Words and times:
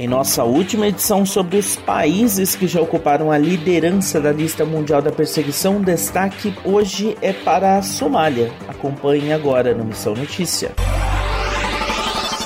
Em 0.00 0.08
nossa 0.08 0.44
última 0.44 0.86
edição 0.86 1.26
sobre 1.26 1.58
os 1.58 1.76
países 1.76 2.56
que 2.56 2.66
já 2.66 2.80
ocuparam 2.80 3.30
a 3.30 3.36
liderança 3.36 4.18
da 4.18 4.32
lista 4.32 4.64
mundial 4.64 5.02
da 5.02 5.12
perseguição, 5.12 5.78
destaque 5.82 6.54
hoje 6.64 7.18
é 7.20 7.34
para 7.34 7.76
a 7.76 7.82
Somália. 7.82 8.50
Acompanhe 8.66 9.30
agora 9.30 9.74
no 9.74 9.84
Missão 9.84 10.14
Notícia. 10.14 10.72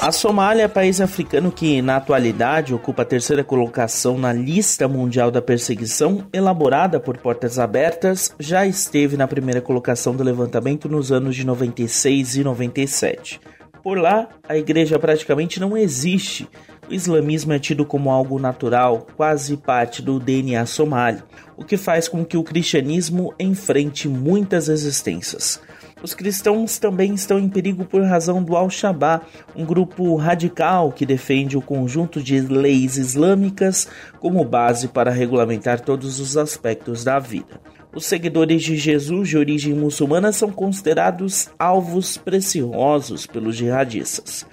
A 0.02 0.10
Somália, 0.10 0.68
país 0.68 1.00
africano 1.00 1.52
que 1.52 1.80
na 1.80 1.94
atualidade 1.94 2.74
ocupa 2.74 3.02
a 3.02 3.04
terceira 3.04 3.44
colocação 3.44 4.18
na 4.18 4.32
lista 4.32 4.88
mundial 4.88 5.30
da 5.30 5.40
perseguição, 5.40 6.26
elaborada 6.32 6.98
por 6.98 7.18
Portas 7.18 7.60
Abertas, 7.60 8.34
já 8.36 8.66
esteve 8.66 9.16
na 9.16 9.28
primeira 9.28 9.60
colocação 9.60 10.16
do 10.16 10.24
levantamento 10.24 10.88
nos 10.88 11.12
anos 11.12 11.36
de 11.36 11.46
96 11.46 12.34
e 12.34 12.42
97. 12.42 13.40
Por 13.84 13.98
lá, 13.98 14.30
a 14.48 14.56
igreja 14.56 14.98
praticamente 14.98 15.60
não 15.60 15.76
existe. 15.76 16.48
O 16.88 16.92
islamismo 16.92 17.52
é 17.52 17.58
tido 17.58 17.84
como 17.84 18.10
algo 18.10 18.38
natural, 18.38 19.06
quase 19.16 19.56
parte 19.56 20.02
do 20.02 20.20
DNA 20.20 20.66
somali, 20.66 21.22
o 21.56 21.64
que 21.64 21.76
faz 21.76 22.08
com 22.08 22.24
que 22.24 22.36
o 22.36 22.44
cristianismo 22.44 23.32
enfrente 23.38 24.06
muitas 24.08 24.68
resistências. 24.68 25.60
Os 26.02 26.12
cristãos 26.12 26.78
também 26.78 27.14
estão 27.14 27.38
em 27.38 27.48
perigo 27.48 27.86
por 27.86 28.02
razão 28.02 28.42
do 28.42 28.54
Al-Shabaab, 28.54 29.24
um 29.56 29.64
grupo 29.64 30.14
radical 30.16 30.92
que 30.92 31.06
defende 31.06 31.56
o 31.56 31.62
conjunto 31.62 32.22
de 32.22 32.38
leis 32.40 32.98
islâmicas 32.98 33.88
como 34.20 34.44
base 34.44 34.88
para 34.88 35.10
regulamentar 35.10 35.80
todos 35.80 36.20
os 36.20 36.36
aspectos 36.36 37.02
da 37.02 37.18
vida. 37.18 37.58
Os 37.94 38.04
seguidores 38.04 38.62
de 38.62 38.76
Jesus 38.76 39.30
de 39.30 39.38
origem 39.38 39.72
muçulmana 39.72 40.32
são 40.32 40.50
considerados 40.50 41.48
alvos 41.58 42.18
preciosos 42.18 43.26
pelos 43.26 43.56
jihadistas. 43.56 44.44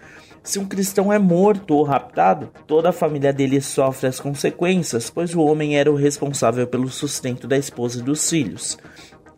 Se 0.43 0.57
um 0.57 0.65
cristão 0.65 1.13
é 1.13 1.19
morto 1.19 1.75
ou 1.75 1.83
raptado, 1.83 2.49
toda 2.65 2.89
a 2.89 2.93
família 2.93 3.31
dele 3.31 3.61
sofre 3.61 4.07
as 4.07 4.19
consequências, 4.19 5.09
pois 5.09 5.35
o 5.35 5.41
homem 5.41 5.77
era 5.77 5.91
o 5.91 5.95
responsável 5.95 6.65
pelo 6.65 6.89
sustento 6.89 7.47
da 7.47 7.57
esposa 7.57 7.99
e 7.99 8.03
dos 8.03 8.27
filhos. 8.27 8.77